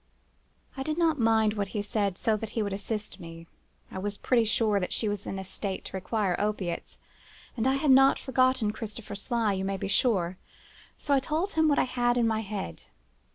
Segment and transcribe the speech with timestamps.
[0.75, 3.45] "I did not mind what he said, so that he would assist me.
[3.91, 6.97] I was pretty sure that she was in a state to require opiates;
[7.55, 10.39] and I had not forgotten Christopher Sly, you may be sure,
[10.97, 12.85] so I told him what I had in my head.